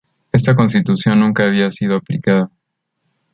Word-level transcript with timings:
Esta 0.31 0.55
constitución 0.55 1.19
nunca 1.19 1.45
había 1.45 1.69
sido 1.69 1.95
aplicada. 1.95 2.49